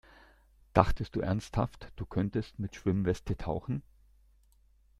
Dachtest 0.73 1.15
du 1.15 1.19
ernsthaft, 1.19 1.89
du 1.95 2.07
könntest 2.07 2.57
mit 2.57 2.73
Schwimmweste 2.75 3.37
tauchen? 3.37 3.83